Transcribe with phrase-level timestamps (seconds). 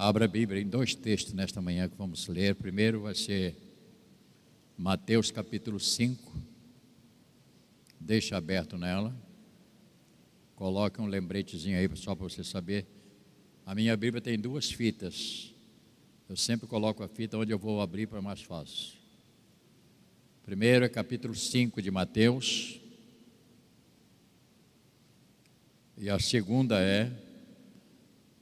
[0.00, 2.54] Abra a Bíblia em dois textos nesta manhã que vamos ler.
[2.54, 3.56] Primeiro vai ser
[4.76, 6.40] Mateus capítulo 5.
[7.98, 9.12] Deixa aberto nela.
[10.54, 12.86] Coloque um lembretezinho aí só para você saber.
[13.66, 15.52] A minha Bíblia tem duas fitas.
[16.28, 18.96] Eu sempre coloco a fita onde eu vou abrir para mais fácil.
[20.44, 22.80] Primeiro é capítulo 5 de Mateus.
[25.96, 27.10] E a segunda é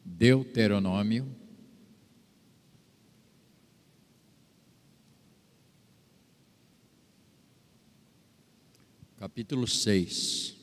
[0.05, 1.46] Deuteronômio
[9.17, 10.55] capítulo 6.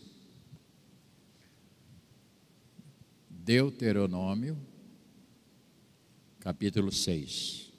[3.29, 4.57] Deuteronômio,
[6.39, 7.71] capítulo 6.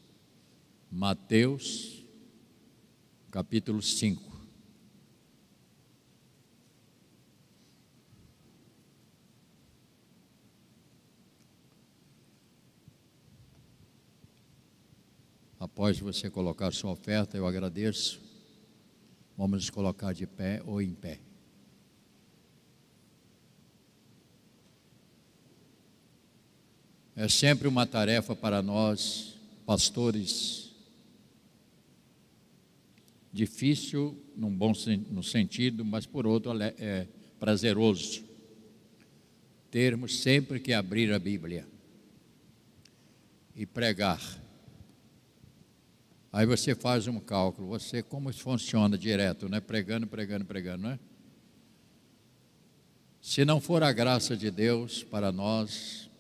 [0.91, 2.05] Mateus,
[3.31, 4.35] capítulo 5.
[15.59, 18.24] Após você colocar sua oferta, eu agradeço.
[19.37, 21.19] Vamos nos colocar de pé ou em pé.
[27.17, 30.73] É sempre uma tarefa para nós, pastores,
[33.33, 34.73] difícil num bom
[35.11, 37.07] no sentido, mas por outro é
[37.39, 38.35] prazeroso
[39.75, 41.67] termos sempre que abrir a Bíblia
[43.57, 44.21] e pregar
[46.35, 49.61] Aí você faz um cálculo, você como funciona direto, né?
[49.61, 50.99] Pregando, pregando, pregando, né?
[53.23, 56.11] Se não for a graça de Deus para nós,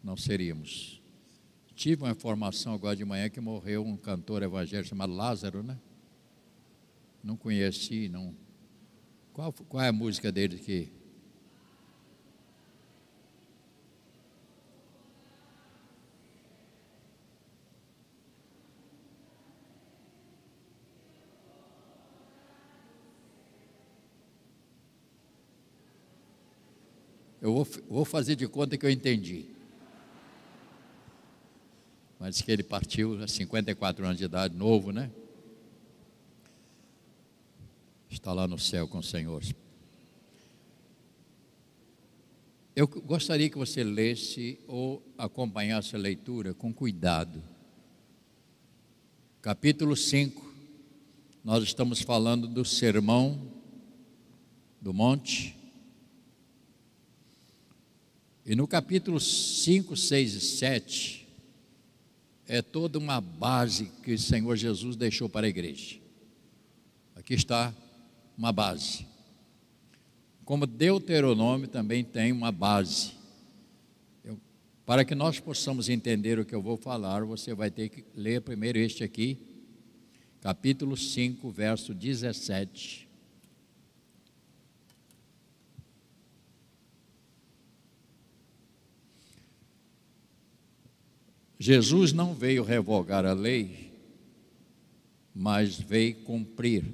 [0.00, 1.02] não seríamos.
[1.74, 5.76] Tive uma informação agora de manhã que morreu um cantor evangélico chamado Lázaro, né?
[7.20, 8.32] Não conheci, não.
[9.32, 10.92] Qual, qual é a música dele que
[27.46, 29.44] Eu vou, vou fazer de conta que eu entendi.
[32.18, 35.12] Mas que ele partiu a 54 anos de idade, novo, né?
[38.10, 39.44] Está lá no céu com o Senhor.
[42.74, 47.40] Eu gostaria que você lesse ou acompanhasse a leitura com cuidado.
[49.40, 50.52] Capítulo 5,
[51.44, 53.40] nós estamos falando do sermão
[54.80, 55.56] do monte
[58.46, 61.28] e no capítulo 5, 6 e 7,
[62.46, 65.96] é toda uma base que o Senhor Jesus deixou para a igreja.
[67.16, 67.74] Aqui está
[68.38, 69.04] uma base.
[70.44, 73.14] Como Deuteronômio também tem uma base.
[74.24, 74.38] Eu,
[74.84, 78.42] para que nós possamos entender o que eu vou falar, você vai ter que ler
[78.42, 79.36] primeiro este aqui,
[80.40, 83.05] capítulo 5, verso 17
[91.58, 93.92] Jesus não veio revogar a lei,
[95.34, 96.84] mas veio cumprir.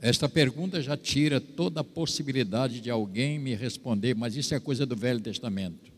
[0.00, 4.86] Esta pergunta já tira toda a possibilidade de alguém me responder, mas isso é coisa
[4.86, 5.90] do Velho Testamento.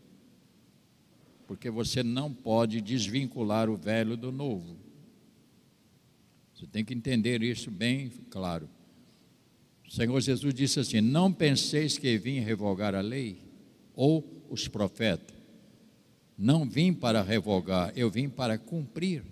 [1.46, 4.76] Porque você não pode desvincular o velho do novo.
[6.54, 8.68] Você tem que entender isso bem claro.
[9.86, 13.42] O Senhor Jesus disse assim: Não penseis que vim revogar a lei
[13.96, 15.39] ou os profetas.
[16.42, 19.22] Não vim para revogar, eu vim para cumprir.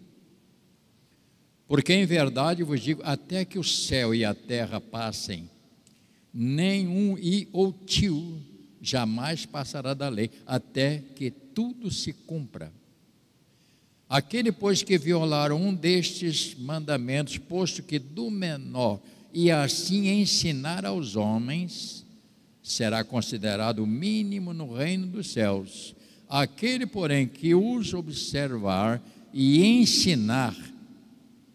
[1.67, 5.49] Porque em verdade vos digo: até que o céu e a terra passem,
[6.35, 8.39] nenhum i ou tio
[8.79, 12.71] jamais passará da lei, até que tudo se cumpra.
[14.07, 19.01] Aquele, pois, que violar um destes mandamentos, posto que do menor,
[19.33, 22.05] e assim ensinar aos homens,
[22.63, 25.97] será considerado mínimo no reino dos céus.
[26.29, 29.03] Aquele, porém, que os observar
[29.33, 30.57] e ensinar,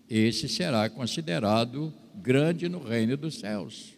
[0.09, 3.93] esse será considerado grande no reino dos céus.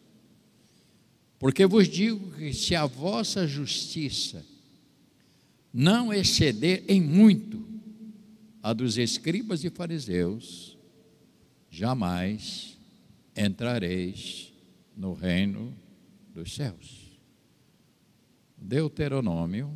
[1.40, 4.46] Porque vos digo que se a vossa justiça
[5.74, 7.66] não exceder em muito
[8.64, 10.78] a dos escribas e fariseus,
[11.70, 12.78] jamais
[13.36, 14.52] entrareis
[14.96, 15.74] no reino
[16.34, 17.20] dos céus.
[18.58, 19.72] Deuteronômio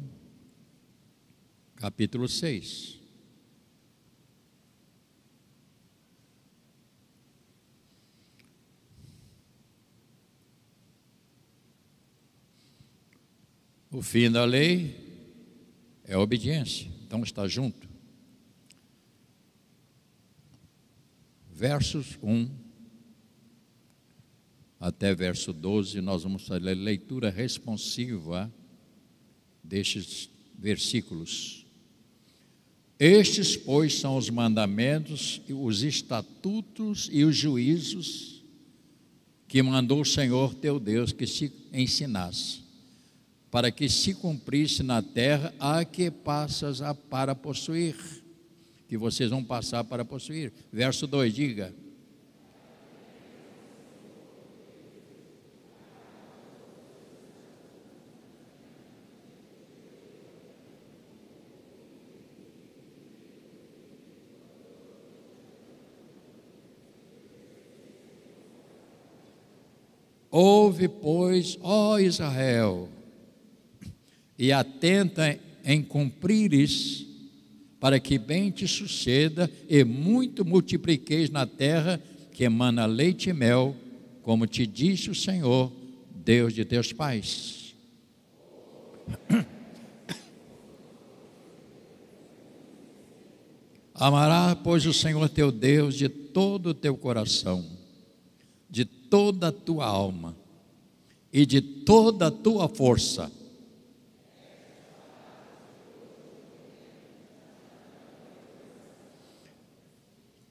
[1.80, 3.00] capítulo 6.
[13.92, 15.08] O fim da lei
[16.04, 16.90] É obediência.
[17.06, 17.88] Então está junto.
[21.52, 22.70] Versos 1
[24.80, 28.52] até verso 12, nós vamos fazer a leitura responsiva
[29.62, 31.69] destes versículos.
[33.00, 38.44] Estes, pois, são os mandamentos, os estatutos e os juízos
[39.48, 42.60] que mandou o Senhor teu Deus que se ensinasse,
[43.50, 47.96] para que se cumprisse na terra a que passas a para possuir,
[48.90, 50.52] que vocês vão passar para possuir.
[50.72, 51.74] Verso 2, diga.
[70.31, 72.88] Ouve, pois, ó Israel,
[74.38, 77.08] e atenta em cumprires,
[77.80, 82.00] para que bem te suceda e muito multipliqueis na terra
[82.31, 83.76] que emana leite e mel,
[84.22, 85.74] como te disse o Senhor,
[86.14, 87.74] Deus de teus pais.
[93.96, 97.79] Amará, pois, o Senhor teu Deus de todo o teu coração
[98.69, 100.36] de toda a tua alma
[101.33, 103.31] e de toda a tua força.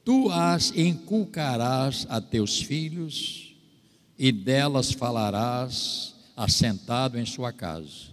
[0.04, 3.54] Tu as inculcarás a teus filhos
[4.18, 8.08] e delas falarás assentado em sua casa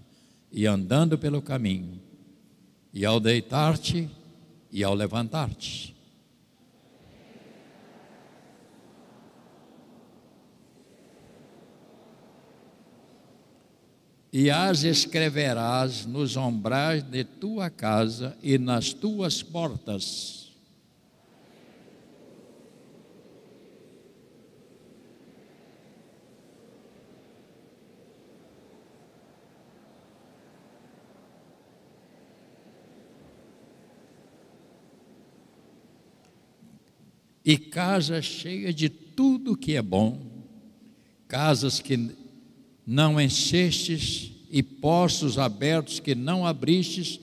[0.51, 2.01] e andando pelo caminho,
[2.93, 4.09] e ao deitar-te
[4.71, 5.94] e ao levantar-te
[14.37, 20.53] e as escreverás nos ombrais de tua casa e nas tuas portas.
[37.45, 40.19] E casa cheia de tudo que é bom,
[41.25, 42.24] casas que
[42.85, 47.19] não enchestes, e poços abertos que não abristes,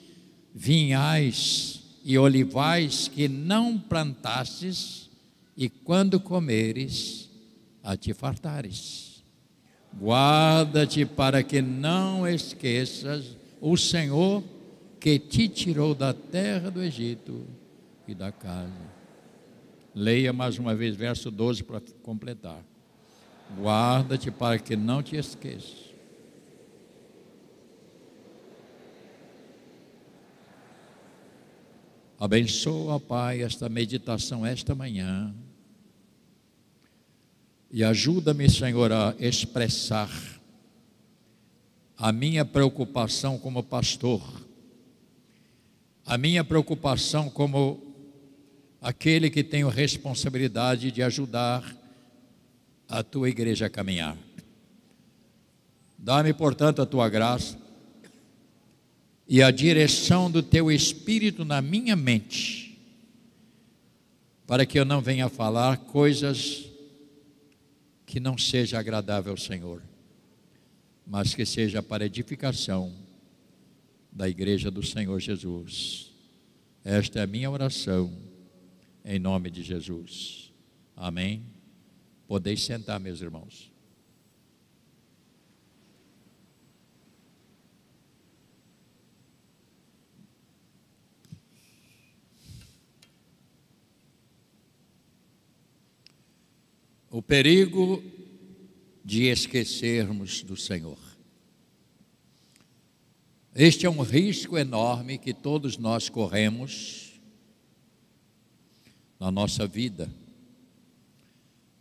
[0.55, 5.09] vinhais e olivais que não plantastes,
[5.57, 7.31] e quando comeres,
[7.83, 9.23] a te fartares.
[10.01, 14.43] Guarda-te para que não esqueças o Senhor
[14.99, 17.47] que te tirou da terra do Egito
[18.07, 18.93] e da casa.
[19.95, 22.65] Leia mais uma vez verso 12 para completar.
[23.59, 25.93] Guarda-te para que não te esqueças.
[32.19, 35.35] Abençoa, Pai, esta meditação esta manhã.
[37.69, 40.09] E ajuda-me, Senhor, a expressar
[41.97, 44.23] a minha preocupação como pastor,
[46.07, 47.93] a minha preocupação como
[48.81, 51.82] aquele que a responsabilidade de ajudar
[52.93, 54.19] a tua igreja caminhar.
[55.97, 57.59] Dá-me, portanto, a tua graça
[59.27, 62.79] e a direção do teu espírito na minha mente,
[64.47, 66.69] para que eu não venha falar coisas
[68.05, 69.83] que não seja agradável ao Senhor,
[71.07, 72.93] mas que seja para edificação
[74.13, 76.13] da igreja do Senhor Jesus.
[76.85, 78.13] Esta é a minha oração,
[79.03, 80.53] em nome de Jesus.
[80.95, 81.52] Amém.
[82.33, 83.71] Podeis sentar, meus irmãos.
[97.11, 98.03] O perigo
[99.05, 100.99] de esquecermos do Senhor.
[103.55, 107.21] Este é um risco enorme que todos nós corremos
[109.21, 110.22] na nossa vida.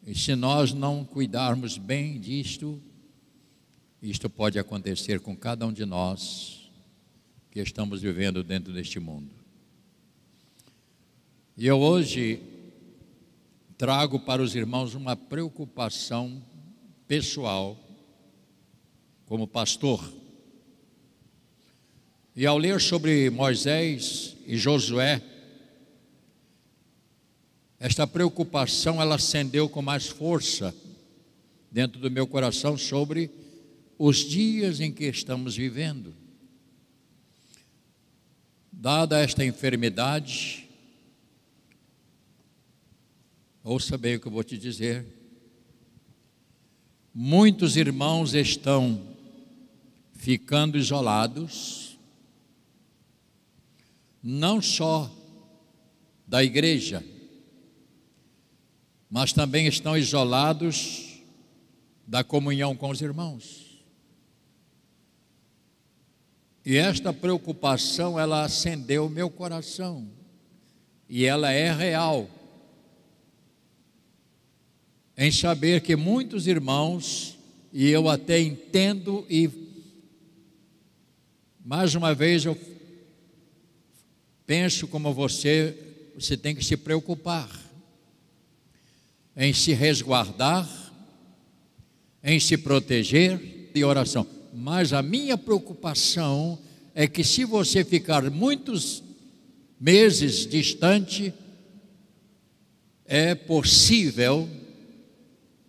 [0.06, 2.82] E se nós não cuidarmos bem disto,
[4.02, 6.72] isto pode acontecer com cada um de nós
[7.52, 9.30] que estamos vivendo dentro deste mundo.
[11.56, 12.42] E eu hoje
[13.78, 16.42] trago para os irmãos uma preocupação
[17.08, 17.78] pessoal,
[19.26, 20.12] como pastor.
[22.36, 25.22] E ao ler sobre Moisés e Josué,
[27.82, 30.72] esta preocupação ela acendeu com mais força
[31.72, 33.32] dentro do meu coração sobre
[33.98, 36.14] os dias em que estamos vivendo.
[38.72, 40.70] Dada esta enfermidade,
[43.64, 45.04] ouça bem o que eu vou te dizer.
[47.12, 49.02] Muitos irmãos estão
[50.14, 51.98] ficando isolados,
[54.22, 55.12] não só
[56.28, 57.04] da igreja,
[59.12, 61.22] mas também estão isolados
[62.08, 63.84] da comunhão com os irmãos.
[66.66, 70.08] E esta preocupação, ela acendeu o meu coração,
[71.10, 72.30] e ela é real,
[75.18, 77.38] em saber que muitos irmãos,
[77.74, 79.50] e eu até entendo, e
[81.66, 82.58] mais uma vez eu
[84.46, 85.78] penso como você,
[86.16, 87.61] você tem que se preocupar
[89.36, 90.68] em se resguardar,
[92.24, 94.28] em se proteger de oração.
[94.54, 96.60] Mas a minha preocupação
[96.94, 99.04] é que se você ficar muitos
[99.80, 101.34] meses distante,
[103.06, 104.50] é possível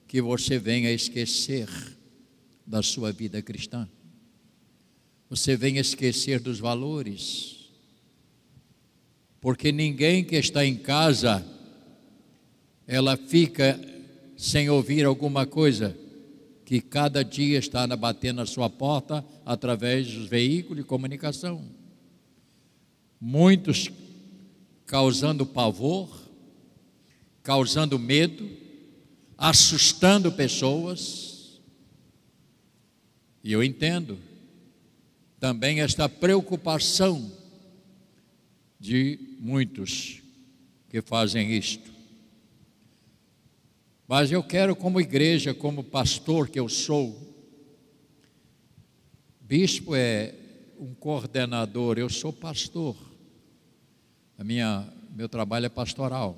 [0.07, 1.69] que você venha esquecer
[2.67, 3.89] da sua vida cristã.
[5.31, 7.71] Você venha esquecer dos valores.
[9.41, 11.45] Porque ninguém que está em casa
[12.93, 13.81] ela fica
[14.37, 15.97] sem ouvir alguma coisa
[16.63, 21.65] que cada dia está batendo na sua porta através dos veículos de comunicação.
[23.19, 23.91] Muitos
[24.85, 26.29] causando pavor,
[27.43, 28.47] causando medo,
[29.39, 31.63] assustando pessoas.
[33.43, 34.19] E eu entendo
[35.41, 37.33] também esta preocupação
[38.79, 40.21] de muitos
[40.91, 41.92] que fazem isto.
[44.15, 47.19] Mas eu quero, como igreja, como pastor que eu sou,
[49.41, 50.35] bispo é
[50.79, 52.95] um coordenador, eu sou pastor.
[54.37, 56.37] A minha, meu trabalho é pastoral.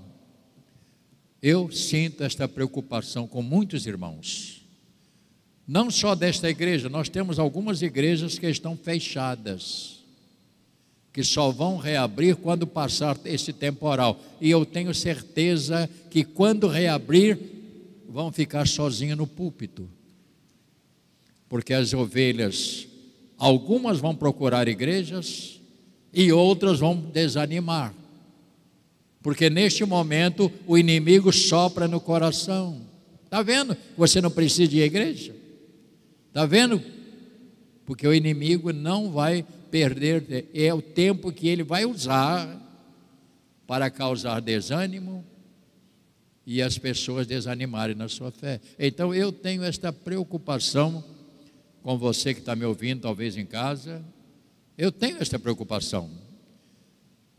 [1.42, 4.64] Eu sinto esta preocupação com muitos irmãos.
[5.66, 9.98] Não só desta igreja, nós temos algumas igrejas que estão fechadas,
[11.12, 14.20] que só vão reabrir quando passar esse temporal.
[14.40, 17.53] E eu tenho certeza que quando reabrir,
[18.08, 19.88] vão ficar sozinhos no púlpito.
[21.48, 22.86] Porque as ovelhas,
[23.36, 25.60] algumas vão procurar igrejas
[26.12, 27.94] e outras vão desanimar.
[29.22, 32.82] Porque neste momento o inimigo sopra no coração.
[33.24, 33.76] Está vendo?
[33.96, 35.34] Você não precisa de igreja.
[36.28, 36.82] Está vendo?
[37.86, 42.60] Porque o inimigo não vai perder, é o tempo que ele vai usar
[43.66, 45.24] para causar desânimo,
[46.46, 48.60] e as pessoas desanimarem na sua fé.
[48.78, 51.02] Então eu tenho esta preocupação
[51.82, 54.04] com você que está me ouvindo, talvez em casa.
[54.76, 56.10] Eu tenho esta preocupação.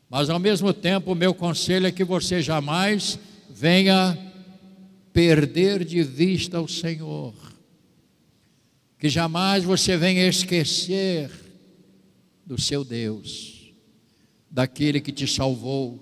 [0.10, 3.20] Mas ao mesmo tempo, o meu conselho é que você jamais
[3.50, 4.18] venha
[5.12, 7.34] perder de vista o Senhor.
[9.00, 11.30] Que jamais você venha esquecer
[12.46, 13.74] do seu Deus,
[14.50, 16.00] daquele que te salvou,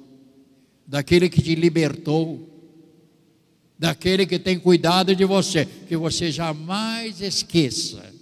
[0.85, 2.52] daquele que te libertou
[3.83, 8.13] daquele que tem cuidado de você, que você jamais esqueça.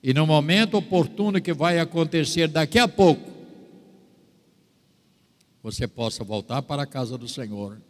[0.00, 3.28] E no momento oportuno que vai acontecer daqui a pouco,
[5.60, 7.82] você possa voltar para a casa do Senhor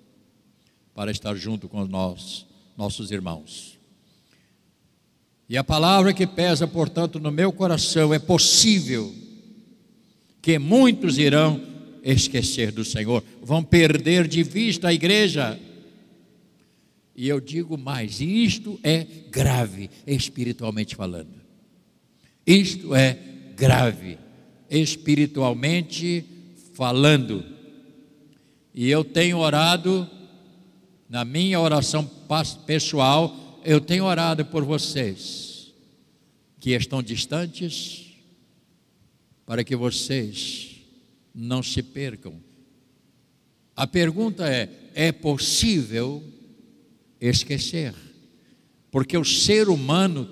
[0.94, 2.46] para estar junto com nós,
[2.78, 3.78] nossos irmãos.
[5.50, 9.14] E a palavra que pesa, portanto, no meu coração é possível
[10.40, 11.60] que muitos irão
[12.02, 15.60] esquecer do Senhor, vão perder de vista a igreja
[17.18, 21.34] e eu digo mais: isto é grave, espiritualmente falando.
[22.46, 23.18] Isto é
[23.56, 24.16] grave,
[24.70, 26.24] espiritualmente
[26.74, 27.44] falando.
[28.72, 30.08] E eu tenho orado,
[31.08, 32.08] na minha oração
[32.64, 35.74] pessoal, eu tenho orado por vocês
[36.60, 38.14] que estão distantes,
[39.44, 40.76] para que vocês
[41.34, 42.40] não se percam.
[43.74, 46.37] A pergunta é: é possível
[47.20, 47.94] esquecer.
[48.90, 50.28] Porque o ser humano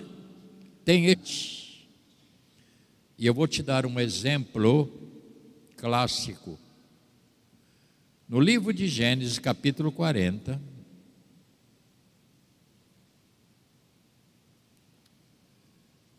[0.84, 1.56] tem esse.
[3.18, 4.92] E eu vou te dar um exemplo
[5.76, 6.58] clássico.
[8.28, 10.60] No livro de Gênesis, capítulo 40,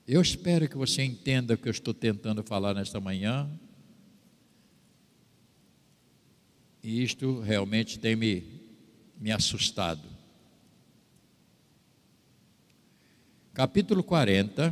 [0.07, 3.49] eu espero que você entenda o que eu estou tentando falar nesta manhã.
[6.81, 8.43] E isto realmente tem me,
[9.19, 10.16] me assustado.
[13.57, 14.71] capítulo 40.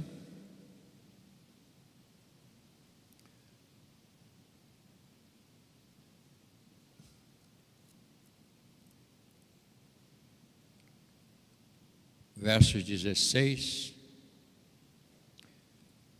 [12.37, 13.95] Versos 16,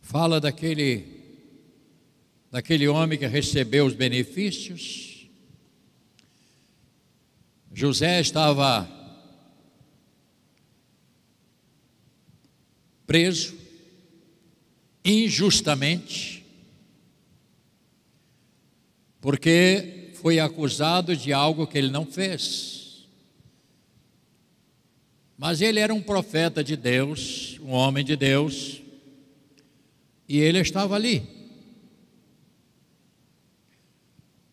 [0.00, 1.06] fala daquele,
[2.50, 5.30] daquele homem que recebeu os benefícios.
[7.72, 9.05] José estava
[13.06, 13.54] preso
[15.04, 16.44] injustamente,
[19.20, 23.06] porque foi acusado de algo que ele não fez.
[25.38, 28.82] Mas ele era um profeta de Deus, um homem de Deus,
[30.28, 31.22] e ele estava ali.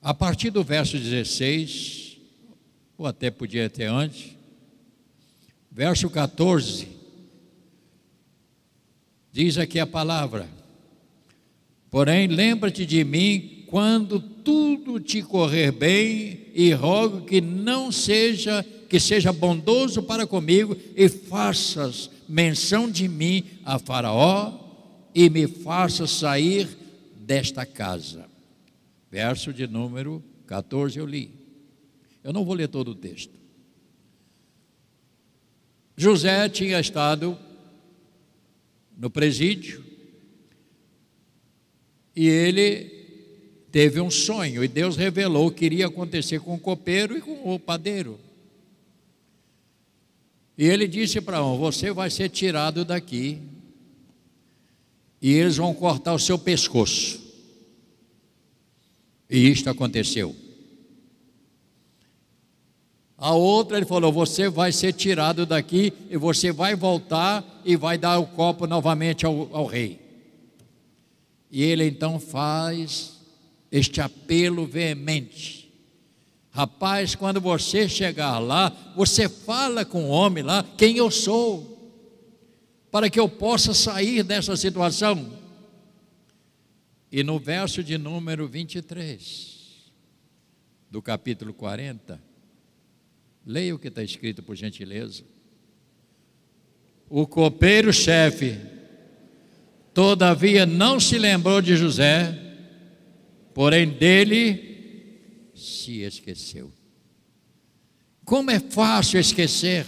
[0.02, 2.18] A partir do verso 16,
[2.98, 4.36] ou até podia ter antes,
[5.72, 6.88] verso 14,
[9.34, 10.48] diz aqui a palavra:
[11.90, 19.00] Porém, lembra-te de mim quando tudo te correr bem, e rogo que não seja, que
[19.00, 24.60] seja bondoso para comigo, e faças menção de mim a Faraó,
[25.16, 26.70] e me faça sair
[27.18, 28.25] desta casa.
[29.12, 31.32] Verso de número 14 eu li.
[32.24, 33.34] Eu não vou ler todo o texto.
[35.96, 37.38] José tinha estado
[38.98, 39.84] no presídio
[42.16, 42.92] e ele
[43.72, 47.54] teve um sonho e Deus revelou o que iria acontecer com o copeiro e com
[47.54, 48.20] o padeiro.
[50.56, 53.42] E ele disse para um: Você vai ser tirado daqui
[55.20, 57.22] e eles vão cortar o seu pescoço.
[59.28, 60.36] E isto aconteceu.
[63.24, 67.98] A outra, ele falou: Você vai ser tirado daqui e você vai voltar e vai
[67.98, 69.98] dar o copo novamente ao, ao rei.
[71.50, 73.22] E ele então faz
[73.72, 75.72] este apelo veemente.
[76.51, 81.93] Rapaz, quando você chegar lá, você fala com o homem lá quem eu sou
[82.91, 85.32] para que eu possa sair dessa situação.
[87.10, 89.93] E no verso de número 23,
[90.91, 92.33] do capítulo 40,
[93.45, 95.23] leia o que está escrito, por gentileza.
[97.10, 98.58] O copeiro-chefe,
[99.93, 102.39] todavia, não se lembrou de José,
[103.53, 106.71] porém dele se esqueceu.
[108.25, 109.86] Como é fácil esquecer.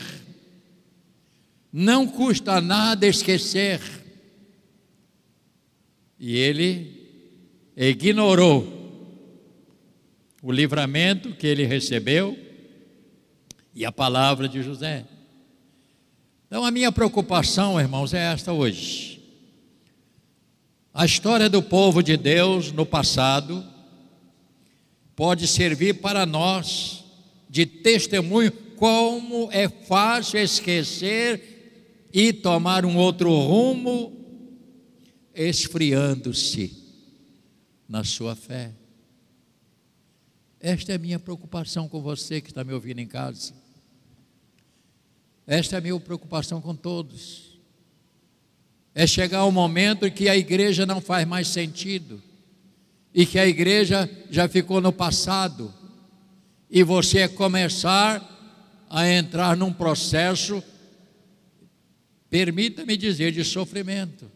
[1.72, 3.80] Não custa nada esquecer.
[6.20, 8.74] E ele ignorou
[10.42, 12.45] o livramento que ele recebeu
[13.76, 15.06] e a palavra de José.
[16.48, 19.22] Então, a minha preocupação, irmãos, é esta hoje.
[20.94, 23.66] A história do povo de Deus no passado
[25.14, 27.04] pode servir para nós
[27.50, 34.14] de testemunho como é fácil esquecer e tomar um outro rumo,
[35.34, 36.82] esfriando-se
[37.90, 38.72] na sua fé.
[40.62, 43.65] Esta é a minha preocupação com você que está me ouvindo em casa.
[45.48, 47.60] Esta é a minha preocupação com todos.
[48.94, 52.22] É chegar ao momento em que a igreja não faz mais sentido
[53.14, 55.74] e que a igreja já ficou no passado
[56.70, 58.32] e você começar
[58.90, 60.64] a entrar num processo
[62.30, 64.30] permita-me dizer, de sofrimento.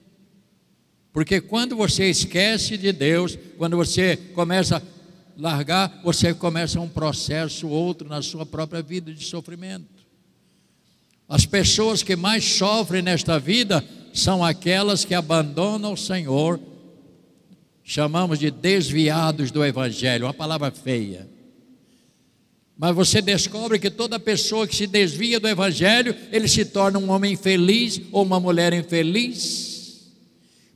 [1.11, 4.81] Porque quando você esquece de Deus, quando você começa a
[5.35, 9.98] largar, você começa um processo outro na sua própria vida de sofrimento.
[11.29, 16.59] As pessoas que mais sofrem nesta vida são aquelas que abandonam o Senhor,
[17.83, 21.29] chamamos de desviados do Evangelho, uma palavra feia.
[22.75, 27.11] Mas você descobre que toda pessoa que se desvia do Evangelho, ele se torna um
[27.11, 30.11] homem infeliz ou uma mulher infeliz,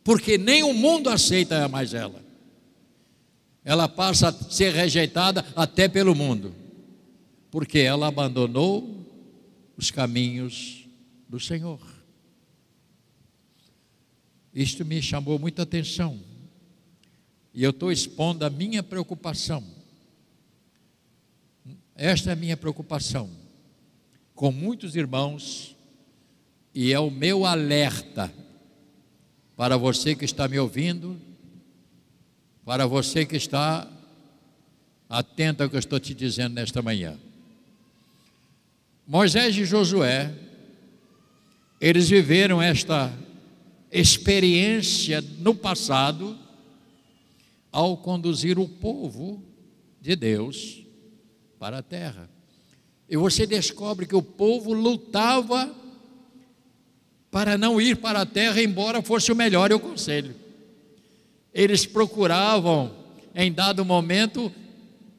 [0.04, 2.22] porque nem o mundo aceita mais ela.
[3.66, 6.54] Ela passa a ser rejeitada até pelo mundo,
[7.50, 9.03] porque ela abandonou
[9.78, 10.88] os caminhos
[11.28, 11.80] do Senhor.
[14.54, 16.20] Isto me chamou muita atenção,
[17.54, 19.84] e eu estou expondo a minha preocupação
[21.96, 23.30] esta é a minha preocupação
[24.34, 25.76] com muitos irmãos
[26.74, 28.34] e é o meu alerta
[29.56, 31.20] para você que está me ouvindo,
[32.66, 33.88] para você que está
[35.08, 37.16] atento ao que eu estou te dizendo nesta manhã.
[39.06, 40.34] Moisés e Josué,
[41.80, 43.14] eles viveram esta
[43.92, 46.38] experiência no passado
[47.70, 49.44] ao conduzir o povo
[50.00, 50.86] de Deus
[51.60, 52.30] para a terra.
[53.10, 55.76] E você descobre que o povo lutava
[57.30, 60.34] para não ir para a terra, embora fosse o melhor o conselho.
[61.54, 62.96] Eles procuravam,
[63.36, 64.52] em dado momento,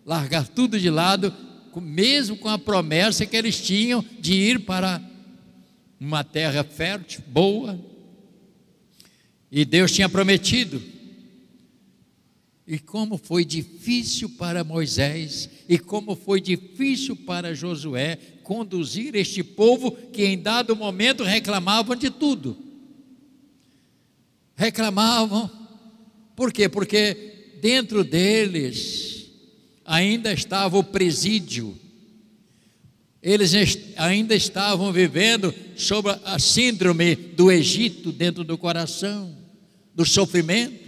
[0.06, 1.34] largar tudo de lado,
[1.80, 5.02] mesmo com a promessa que eles tinham de ir para
[5.98, 7.78] uma terra fértil, boa.
[9.50, 10.82] E Deus tinha prometido.
[12.66, 19.92] E como foi difícil para Moisés e como foi difícil para Josué conduzir este povo
[19.92, 22.56] que em dado momento reclamavam de tudo.
[24.56, 25.50] Reclamavam,
[26.34, 26.68] por quê?
[26.68, 29.13] Porque dentro deles
[29.84, 31.78] ainda estava o presídio,
[33.22, 33.52] eles
[33.96, 39.34] ainda estavam vivendo sob a síndrome do Egito dentro do coração,
[39.94, 40.84] do sofrimento.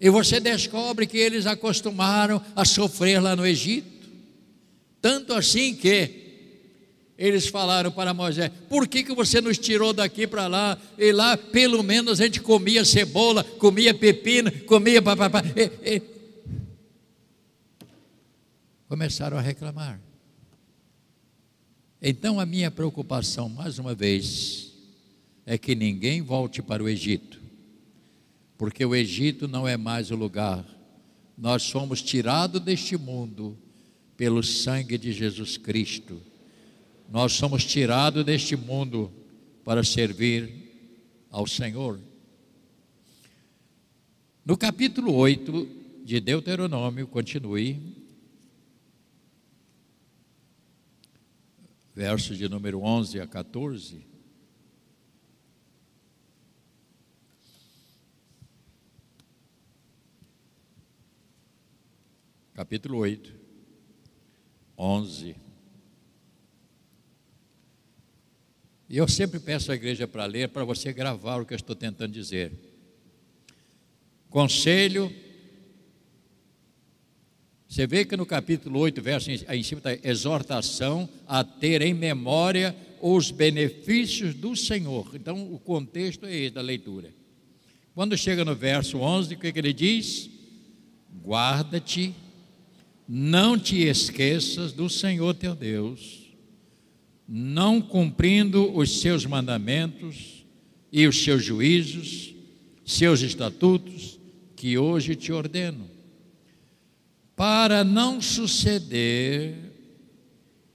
[0.00, 4.10] E você descobre que eles acostumaram a sofrer lá no Egito.
[5.00, 6.22] Tanto assim que
[7.16, 10.76] eles falaram para Moisés: por que, que você nos tirou daqui para lá?
[10.98, 15.44] E lá, pelo menos, a gente comia cebola, comia pepino, comia papapá.
[15.56, 16.11] E, e...
[18.92, 19.98] Começaram a reclamar.
[22.02, 24.74] Então, a minha preocupação, mais uma vez,
[25.46, 27.40] é que ninguém volte para o Egito
[28.58, 30.62] porque o Egito não é mais o lugar.
[31.38, 33.58] Nós somos tirados deste mundo
[34.14, 36.20] pelo sangue de Jesus Cristo.
[37.10, 39.10] Nós somos tirados deste mundo
[39.64, 40.52] para servir
[41.30, 41.98] ao Senhor.
[44.44, 45.68] No capítulo 8
[46.04, 48.01] de Deuteronômio, continue,
[51.94, 54.12] versos de número 11 a 14.
[62.54, 63.34] capítulo 8,
[64.78, 65.34] 11.
[68.88, 71.74] E eu sempre peço à igreja para ler, para você gravar o que eu estou
[71.74, 72.52] tentando dizer.
[74.30, 75.12] Conselho.
[77.72, 82.76] Você vê que no capítulo 8, verso em cima está exortação a ter em memória
[83.00, 85.10] os benefícios do Senhor.
[85.14, 87.08] Então, o contexto é esse da leitura.
[87.94, 90.28] Quando chega no verso 11, o que, que ele diz?
[91.24, 92.14] Guarda-te
[93.08, 96.30] não te esqueças do Senhor teu Deus,
[97.26, 100.44] não cumprindo os seus mandamentos
[100.92, 102.34] e os seus juízos,
[102.84, 104.20] seus estatutos,
[104.54, 105.91] que hoje te ordeno,
[107.36, 109.54] para não suceder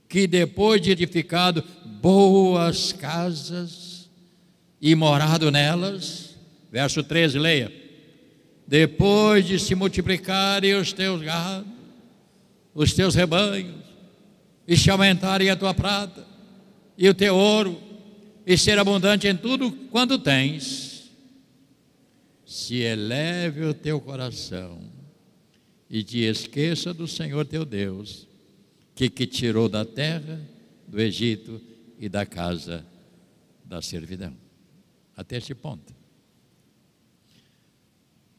[0.09, 1.63] que depois de edificado
[2.01, 4.09] boas casas
[4.81, 6.35] e morado nelas,
[6.71, 7.71] verso 13, leia,
[8.65, 11.71] depois de se multiplicarem os teus gados,
[12.73, 13.85] os teus rebanhos,
[14.67, 16.25] e se aumentarem a tua prata
[16.97, 17.81] e o teu ouro,
[18.45, 21.11] e ser abundante em tudo quanto tens,
[22.45, 24.96] se eleve o teu coração
[25.89, 28.27] e te esqueça do Senhor teu Deus,
[28.95, 30.41] que te tirou da terra,
[30.87, 31.61] do Egito
[31.99, 32.85] e da casa
[33.63, 34.33] da servidão.
[35.15, 35.95] Até este ponto.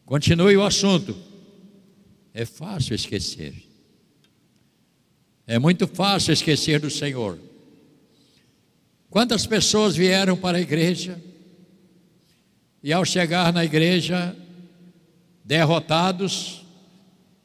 [0.05, 1.17] Continue o assunto.
[2.33, 3.55] É fácil esquecer.
[5.47, 7.39] É muito fácil esquecer do Senhor.
[9.11, 11.21] Quantas pessoas vieram para a igreja
[12.83, 14.37] e, ao chegar na igreja,
[15.45, 16.65] derrotados,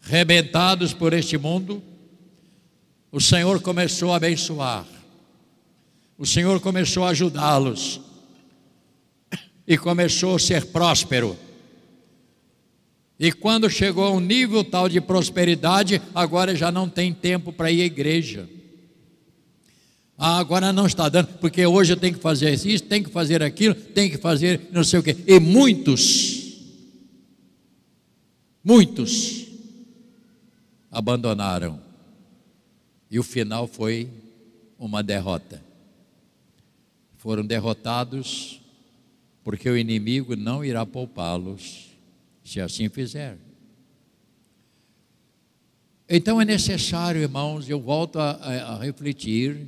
[0.04, 1.82] rebentados por este mundo,
[3.12, 4.86] o Senhor começou a abençoar,
[6.18, 8.02] o Senhor começou a ajudá-los
[9.68, 11.38] e começou a ser próspero.
[13.18, 17.72] E quando chegou a um nível tal de prosperidade, agora já não tem tempo para
[17.72, 18.50] ir à igreja.
[20.18, 23.42] Ah, agora não está dando, porque hoje eu tenho que fazer isso, tem que fazer
[23.42, 25.16] aquilo, tem que fazer não sei o quê.
[25.26, 26.58] E muitos,
[28.64, 29.43] muitos
[30.94, 31.82] abandonaram.
[33.10, 34.08] E o final foi
[34.78, 35.62] uma derrota.
[37.18, 38.62] Foram derrotados
[39.44, 41.90] porque o inimigo não irá poupá-los
[42.44, 43.38] se assim fizer.
[46.08, 49.66] Então é necessário, irmãos, eu volto a, a, a refletir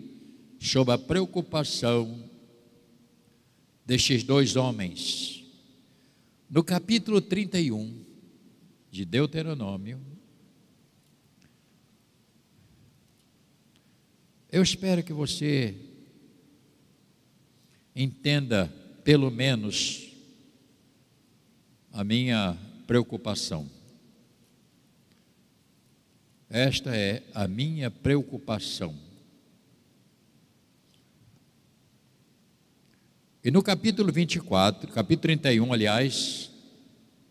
[0.60, 2.24] sobre a preocupação
[3.86, 5.44] destes dois homens.
[6.50, 8.04] No capítulo 31
[8.92, 10.00] de Deuteronômio,
[14.56, 15.76] eu espero que você
[17.94, 20.14] entenda, pelo menos,
[21.92, 23.70] a minha preocupação.
[26.50, 28.98] Esta é a minha preocupação.
[33.44, 36.50] E no capítulo 24, capítulo 31, aliás,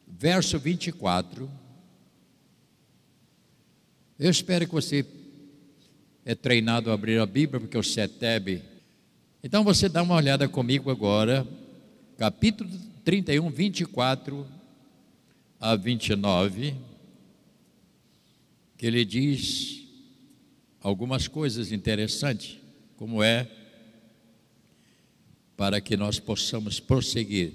[0.06, 1.50] verso 24,
[4.18, 5.23] eu espero que você
[6.24, 8.62] é treinado a abrir a Bíblia, porque é TEB.
[9.42, 11.46] Então você dá uma olhada comigo agora,
[12.16, 12.70] capítulo
[13.04, 14.46] 31, 24
[15.60, 16.74] a 29,
[18.78, 19.82] que ele diz
[20.80, 22.58] algumas coisas interessantes,
[22.96, 23.48] como é
[25.56, 27.52] para que nós possamos prosseguir.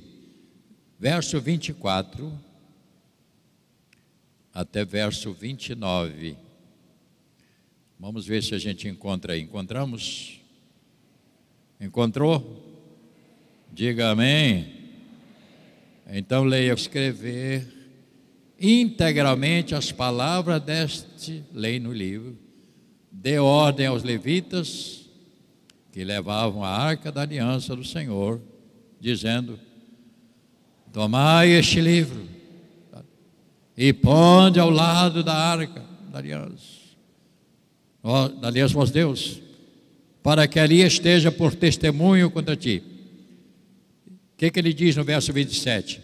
[0.99, 2.31] Verso 24
[4.53, 6.48] até verso 29.
[7.99, 9.41] Vamos ver se a gente encontra aí.
[9.41, 10.39] Encontramos?
[11.81, 12.65] Encontrou?
[13.73, 14.73] Diga amém.
[16.09, 17.67] Então leia escrever
[18.57, 22.37] integralmente as palavras deste lei no livro.
[23.11, 25.09] Dê ordem aos levitas
[25.91, 28.41] que levavam a arca da aliança do Senhor,
[28.99, 29.59] dizendo:
[30.93, 32.27] Tomai este livro
[33.75, 36.78] e ponde ao lado da arca da aliança,
[38.41, 39.41] da aliança com Deus,
[40.23, 42.83] para que ali esteja por testemunho contra ti.
[44.07, 46.01] O que, que ele diz no verso 27?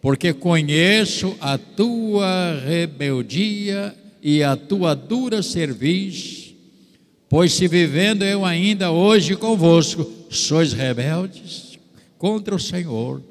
[0.00, 6.50] Porque conheço a tua rebeldia e a tua dura cerviz
[7.30, 11.78] Pois se vivendo eu ainda hoje convosco, sois rebeldes
[12.18, 13.22] contra o Senhor,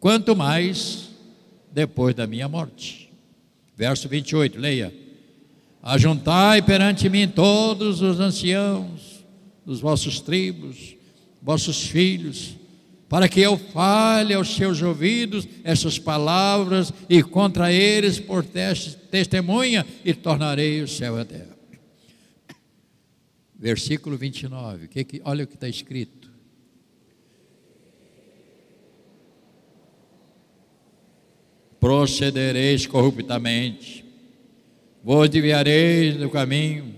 [0.00, 1.10] quanto mais
[1.70, 3.12] depois da minha morte.
[3.76, 4.90] Verso 28, leia.
[5.86, 9.24] Ajuntai perante mim todos os anciãos
[9.64, 10.96] dos vossos tribos,
[11.40, 12.56] vossos filhos,
[13.08, 18.44] para que eu fale aos seus ouvidos essas palavras e contra eles por
[19.10, 21.56] testemunha e tornarei o céu e a terra
[23.58, 24.88] versículo 29.
[24.88, 26.30] Que que, olha o que está escrito.
[31.80, 34.04] Procedereis corruptamente,
[35.06, 36.92] vos desviareis do caminho.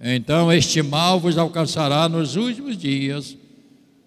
[0.00, 3.36] Então este mal vos alcançará nos últimos dias,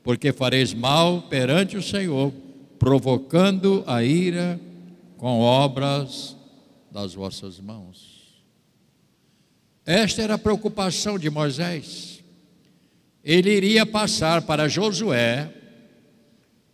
[0.02, 2.34] porque fareis mal perante o Senhor,
[2.80, 4.60] provocando a ira
[5.16, 6.36] com obras
[6.90, 8.42] das vossas mãos.
[9.86, 12.24] Esta era a preocupação de Moisés.
[13.24, 15.54] Ele iria passar para Josué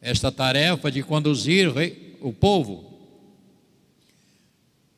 [0.02, 1.70] esta tarefa de conduzir
[2.22, 2.95] o povo.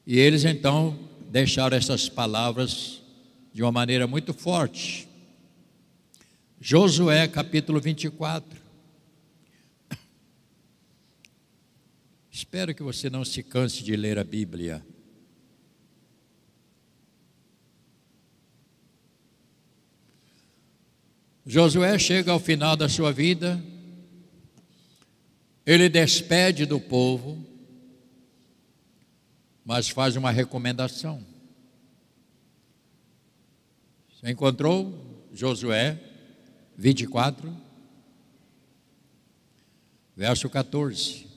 [0.10, 0.98] E eles então
[1.30, 3.02] deixaram essas palavras
[3.52, 5.06] de uma maneira muito forte.
[6.62, 8.58] Josué capítulo 24.
[12.32, 14.82] Espero que você não se canse de ler a Bíblia.
[21.46, 23.62] Josué chega ao final da sua vida,
[25.66, 27.46] ele despede do povo,
[29.68, 31.22] mas faz uma recomendação.
[34.10, 36.00] Você encontrou Josué
[36.78, 37.54] 24,
[40.16, 41.28] verso 14.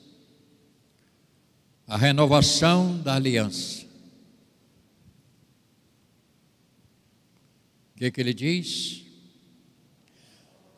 [1.85, 3.85] A renovação da aliança.
[7.93, 9.03] O que, que ele diz?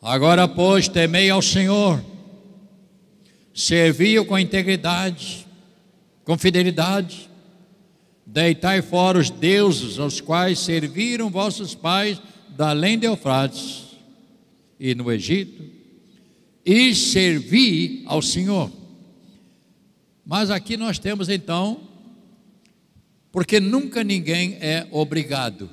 [0.02, 2.04] Agora, pois, temei ao Senhor,
[3.54, 5.46] servi-o com integridade,
[6.24, 7.30] com fidelidade,
[8.34, 13.84] deitai fora os deuses aos quais serviram vossos pais da além de Eufrates
[14.78, 15.62] e no Egito,
[16.66, 18.72] e servi ao Senhor.
[20.26, 21.80] Mas aqui nós temos então,
[23.30, 25.70] porque nunca ninguém é obrigado.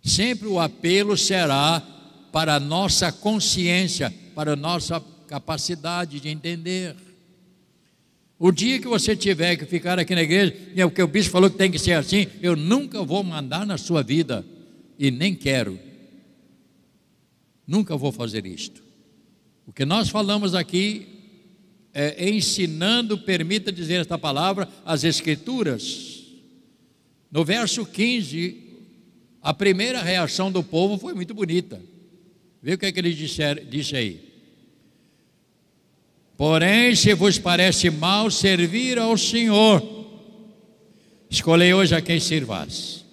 [0.00, 1.82] Sempre o apelo será
[2.30, 6.94] para a nossa consciência, para a nossa capacidade de entender.
[8.44, 11.06] O dia que você tiver que ficar aqui na igreja, e é o que o
[11.06, 14.44] bispo falou que tem que ser assim, eu nunca vou mandar na sua vida,
[14.98, 15.78] e nem quero.
[17.64, 18.82] Nunca vou fazer isto.
[19.64, 21.06] O que nós falamos aqui
[21.94, 26.24] é ensinando, permita dizer esta palavra, as Escrituras.
[27.30, 28.56] No verso 15,
[29.40, 31.80] a primeira reação do povo foi muito bonita.
[32.60, 34.31] Vê o que, é que ele disse, disse aí.
[36.42, 39.80] Porém, se vos parece mal servir ao Senhor,
[41.30, 43.04] escolhei hoje a quem sirvas.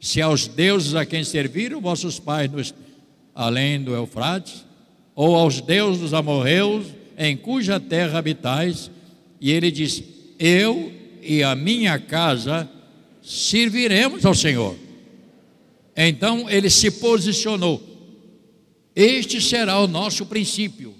[0.00, 2.74] Se aos deuses a quem serviram vossos pais nos,
[3.34, 4.64] além do Eufrates,
[5.14, 6.86] ou aos deuses dos amorreus,
[7.18, 8.90] em cuja terra habitais,
[9.38, 10.02] e ele diz:
[10.38, 12.66] Eu e a minha casa
[13.22, 14.74] serviremos ao Senhor.
[15.94, 17.82] Então ele se posicionou.
[18.96, 20.97] Este será o nosso princípio.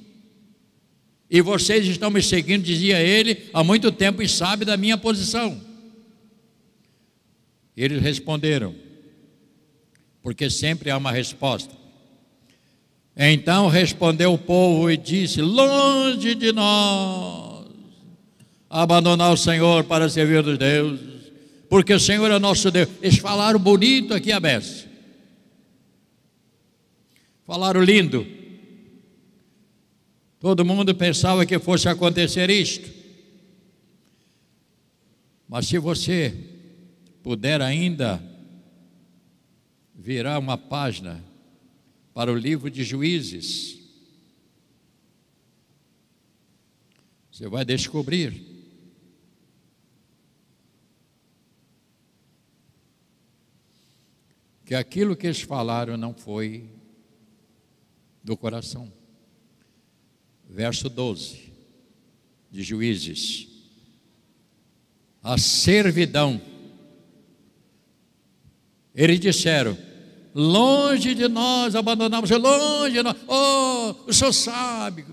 [1.30, 5.60] E vocês estão me seguindo, dizia ele, há muito tempo e sabe da minha posição.
[7.76, 8.74] Eles responderam,
[10.22, 11.76] porque sempre há uma resposta.
[13.14, 17.66] Então respondeu o povo e disse: Longe de nós
[18.70, 21.32] abandonar o Senhor para servir os deuses,
[21.68, 22.88] porque o Senhor é nosso Deus.
[23.02, 24.86] Eles falaram bonito aqui a beça.
[27.46, 28.37] Falaram lindo.
[30.40, 32.88] Todo mundo pensava que fosse acontecer isto.
[35.48, 36.34] Mas se você
[37.22, 38.22] puder ainda
[39.94, 41.24] virar uma página
[42.14, 43.78] para o livro de Juízes,
[47.32, 48.42] você vai descobrir
[54.64, 56.68] que aquilo que eles falaram não foi
[58.22, 58.97] do coração.
[60.48, 61.52] Verso 12
[62.50, 63.46] de Juízes.
[65.22, 66.40] A servidão.
[68.94, 69.76] Eles disseram:
[70.34, 73.16] longe de nós abandonamos, longe de nós.
[73.26, 75.04] Oh, o senhor sabe.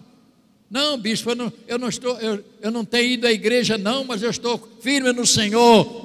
[0.70, 4.04] Não, bispo, eu não, eu não estou, eu, eu não tenho ido à igreja, não,
[4.04, 6.04] mas eu estou firme no Senhor.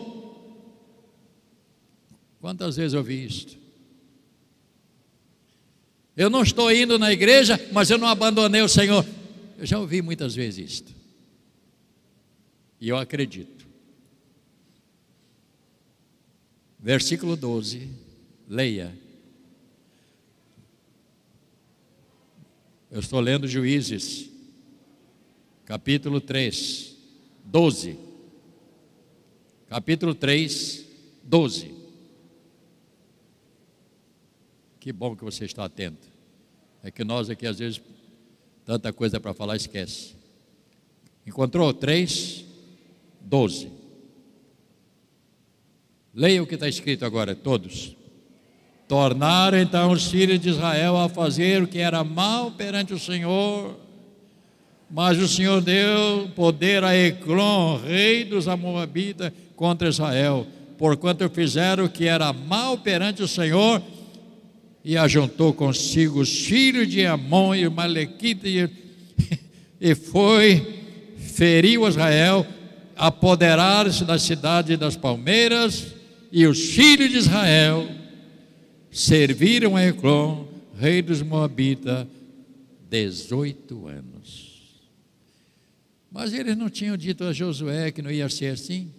[2.40, 3.58] Quantas vezes eu vi isto?
[6.16, 9.04] Eu não estou indo na igreja, mas eu não abandonei o Senhor.
[9.61, 10.94] Eu já ouvi muitas vezes isto.
[12.81, 13.68] E eu acredito.
[16.79, 17.87] Versículo 12,
[18.49, 18.90] leia.
[22.90, 24.31] Eu estou lendo Juízes,
[25.66, 26.96] capítulo 3,
[27.44, 27.99] 12.
[29.68, 30.87] Capítulo 3,
[31.23, 31.75] 12.
[34.81, 36.09] Que bom que você está atento.
[36.83, 37.79] É que nós aqui, às vezes,
[38.70, 40.14] tanta coisa para falar, esquece.
[41.26, 41.74] Encontrou?
[41.74, 42.44] 3,
[43.20, 43.68] 12.
[46.14, 47.96] Leia o que está escrito agora, todos.
[48.87, 53.76] Tornaram então os filhos de Israel a fazer o que era mal perante o Senhor,
[54.88, 60.46] mas o Senhor deu poder a Eclon, rei dos Amoabitas, contra Israel,
[60.78, 63.83] porquanto fizeram o que era mal perante o Senhor
[64.84, 68.68] e ajuntou consigo os filhos de Amon e Malequita e,
[69.80, 70.82] e foi,
[71.16, 72.46] feriu Israel,
[72.96, 75.94] apoderaram-se da cidade das palmeiras
[76.32, 77.88] e os filhos de Israel
[78.90, 80.44] serviram a Eclon,
[80.78, 82.06] rei dos Moabitas,
[82.88, 84.50] 18 anos.
[86.10, 88.92] Mas eles não tinham dito a Josué que não ia ser assim?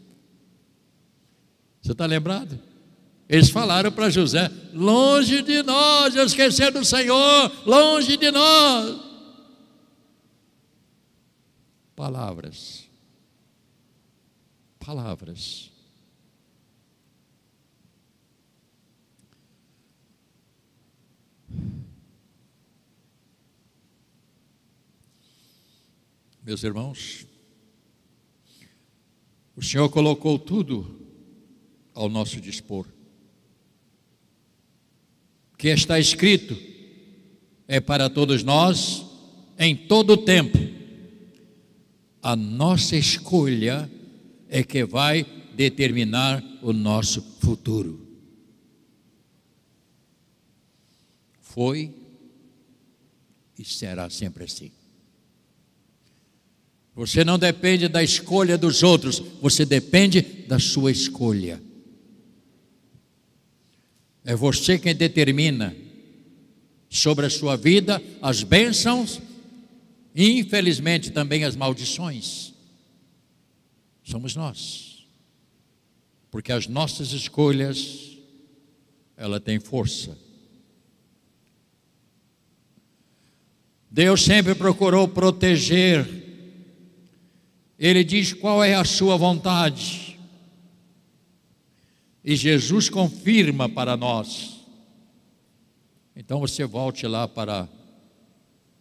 [1.82, 2.58] Você está lembrado?
[3.32, 9.00] Eles falaram para José: longe de nós, esquecer do Senhor, longe de nós.
[11.96, 12.90] Palavras.
[14.78, 15.72] Palavras.
[26.44, 27.26] Meus irmãos,
[29.56, 31.00] o Senhor colocou tudo
[31.94, 32.86] ao nosso dispor
[35.62, 36.58] que está escrito
[37.68, 39.06] é para todos nós
[39.60, 40.58] em todo o tempo.
[42.20, 43.88] A nossa escolha
[44.50, 45.24] é que vai
[45.56, 48.02] determinar o nosso futuro.
[51.40, 51.94] Foi
[53.56, 54.72] e será sempre assim.
[56.96, 61.62] Você não depende da escolha dos outros, você depende da sua escolha.
[64.24, 65.76] É você quem determina
[66.90, 69.22] sobre a sua vida as bênçãos
[70.14, 72.54] e, infelizmente, também as maldições.
[74.04, 75.06] Somos nós.
[76.30, 78.18] Porque as nossas escolhas,
[79.18, 80.18] ela tem força.
[83.90, 86.08] Deus sempre procurou proteger.
[87.78, 90.11] Ele diz qual é a sua vontade.
[92.24, 94.60] E Jesus confirma para nós.
[96.16, 97.68] Então você volte lá para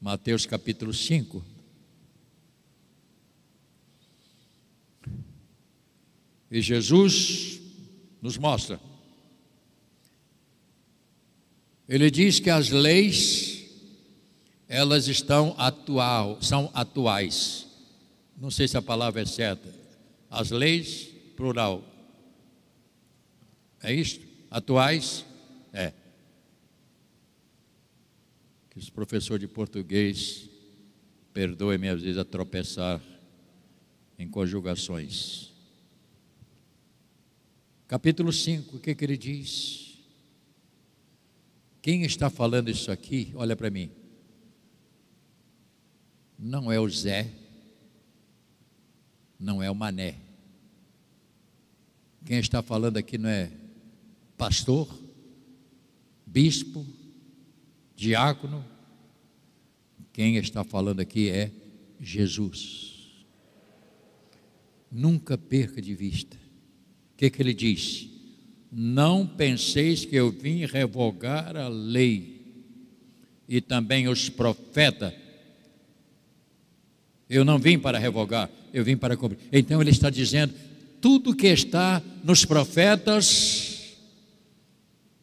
[0.01, 1.43] Mateus capítulo 5.
[6.51, 7.61] E Jesus
[8.21, 8.79] nos mostra.
[11.89, 13.65] Ele diz que as leis
[14.69, 17.67] elas estão atual, são atuais.
[18.37, 19.75] Não sei se a palavra é certa.
[20.31, 21.90] As leis plural
[23.83, 24.27] é isto?
[24.51, 25.25] Atuais?
[25.73, 25.93] É.
[28.71, 30.49] que os professores de português
[31.33, 33.03] perdoem-me às vezes a tropeçar
[34.17, 35.53] em conjugações.
[37.89, 39.99] Capítulo 5, o que, que ele diz?
[41.83, 43.91] Quem está falando isso aqui, olha para mim.
[46.39, 47.29] Não é o Zé,
[49.39, 50.17] não é o Mané.
[52.25, 53.51] Quem está falando aqui não é
[54.41, 54.89] pastor,
[56.25, 56.87] bispo,
[57.95, 58.65] diácono.
[60.15, 61.51] Quem está falando aqui é
[62.01, 63.27] Jesus.
[64.91, 66.39] Nunca perca de vista.
[67.13, 68.09] O que, que ele diz?
[68.73, 72.41] Não penseis que eu vim revogar a lei
[73.47, 75.13] e também os profetas.
[77.29, 79.39] Eu não vim para revogar, eu vim para cumprir.
[79.53, 80.55] Então ele está dizendo:
[80.99, 83.70] tudo que está nos profetas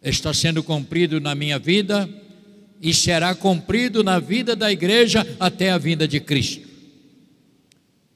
[0.09, 2.09] está sendo cumprido na minha vida
[2.81, 6.67] e será cumprido na vida da igreja até a vinda de Cristo.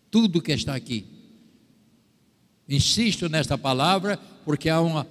[0.09, 1.05] Tudo que está aqui.
[2.67, 5.07] Insisto nesta palavra porque há uma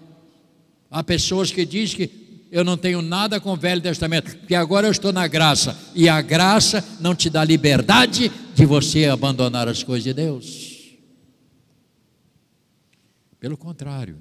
[0.91, 2.21] há pessoas que dizem que
[2.51, 6.09] eu não tenho nada com o Velho Testamento, porque agora eu estou na graça, e
[6.09, 10.99] a graça não te dá liberdade de você abandonar as coisas de Deus.
[13.39, 14.19] Pelo contrário,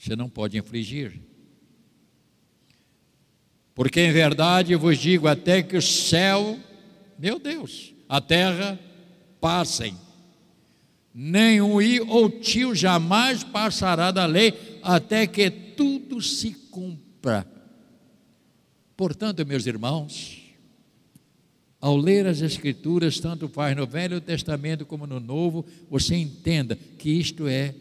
[0.00, 1.20] você não pode infligir.
[3.74, 6.58] Porque em verdade vos digo até que o céu,
[7.18, 8.80] meu Deus, a terra
[9.38, 9.94] passem,
[11.62, 17.46] o i ou tio jamais passará da lei, até que tudo se cumpra.
[18.96, 20.40] Portanto, meus irmãos,
[21.78, 27.10] ao ler as Escrituras, tanto faz no Velho Testamento como no Novo, você entenda que
[27.10, 27.74] isto é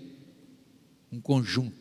[1.11, 1.78] um conjunto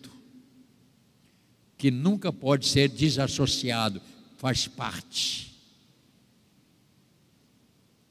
[1.79, 4.03] que nunca pode ser desassociado,
[4.37, 5.57] faz parte.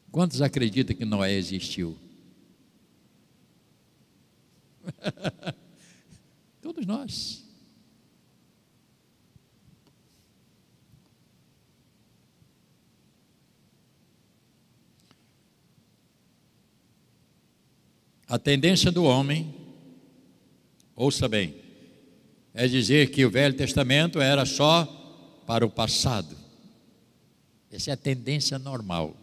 [0.09, 1.97] Quantos acreditam que Noé existiu?
[6.61, 7.45] Todos nós.
[18.29, 19.53] A tendência do homem,
[20.95, 21.66] ouça bem,
[22.57, 24.83] é dizer que o Velho Testamento era só
[25.45, 26.35] para o passado.
[27.71, 29.15] Essa é a tendência normal.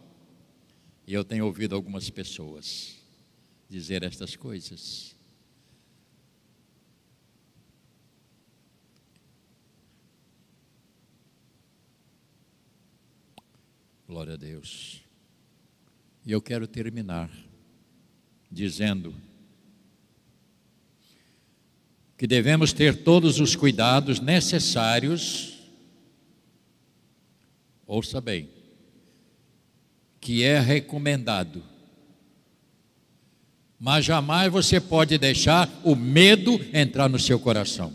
[1.05, 2.95] E eu tenho ouvido algumas pessoas
[3.69, 5.13] dizer estas coisas.
[14.07, 15.01] Glória a Deus.
[16.25, 17.29] E eu quero terminar
[18.49, 19.13] dizendo
[22.17, 25.59] que devemos ter todos os cuidados necessários,
[27.85, 28.49] ouça bem,
[30.21, 31.63] que é recomendado.
[33.77, 37.93] Mas jamais você pode deixar o medo entrar no seu coração.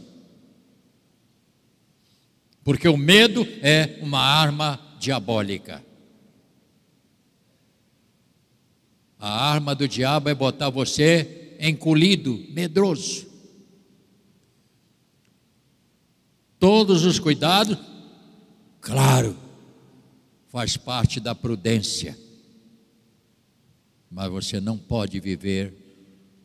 [2.63, 5.83] Porque o medo é uma arma diabólica.
[9.19, 13.30] A arma do diabo é botar você encolhido, medroso.
[16.61, 17.79] Todos os cuidados,
[18.83, 19.35] claro,
[20.49, 22.17] faz parte da prudência.
[24.11, 25.73] Mas você não pode viver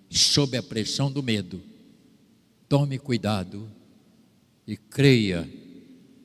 [0.09, 1.61] sob a pressão do medo.
[2.70, 3.70] Tome cuidado
[4.66, 5.49] e creia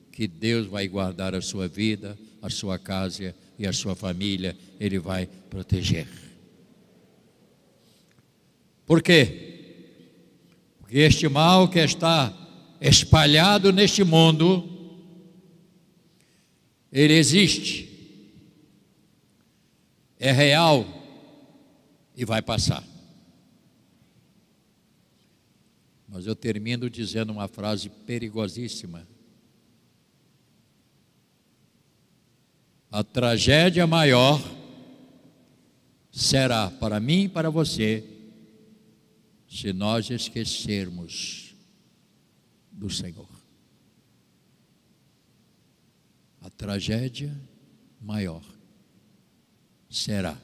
[0.09, 4.99] que Deus vai guardar a sua vida, a sua casa e a sua família, Ele
[4.99, 6.07] vai proteger.
[8.85, 9.83] Por quê?
[10.79, 12.40] Porque este mal que está
[12.81, 14.67] espalhado neste mundo,
[16.91, 17.87] ele existe,
[20.19, 20.83] é real
[22.15, 22.83] e vai passar.
[26.07, 29.07] Mas eu termino dizendo uma frase perigosíssima.
[32.91, 34.41] A tragédia maior
[36.11, 38.03] será para mim e para você
[39.47, 41.40] se nós esquecermos
[42.71, 43.29] do Senhor.
[46.41, 47.35] A tragédia
[48.01, 48.43] maior
[49.89, 50.37] será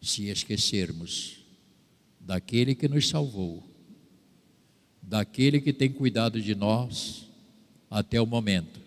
[0.00, 1.44] se esquecermos
[2.20, 3.62] daquele que nos salvou,
[5.02, 7.26] daquele que tem cuidado de nós
[7.90, 8.80] até o momento,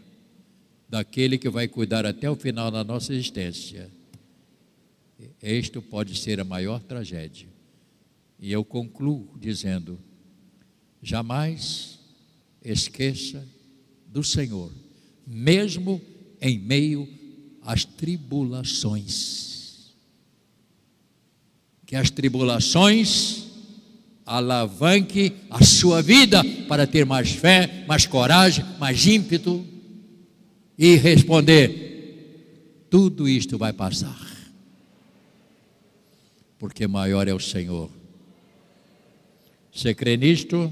[0.87, 3.89] daquele que vai cuidar até o final da nossa existência.
[5.41, 7.47] Isto pode ser a maior tragédia
[8.41, 9.99] e eu concluo dizendo:
[11.01, 11.99] jamais
[12.63, 13.47] esqueça
[14.07, 14.71] do Senhor,
[15.25, 16.01] mesmo
[16.39, 17.07] em meio
[17.61, 19.91] às tribulações.
[21.85, 23.45] Que as tribulações
[24.25, 29.65] alavanque a sua vida para ter mais fé, mais coragem, mais ímpeto
[30.77, 34.19] e responder: tudo isto vai passar,
[36.57, 37.89] porque maior é o Senhor.
[39.73, 40.71] Você crê nisto?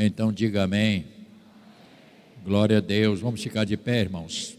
[0.00, 1.06] Então diga amém.
[2.44, 3.20] Glória a Deus.
[3.20, 4.57] Vamos ficar de pé, irmãos.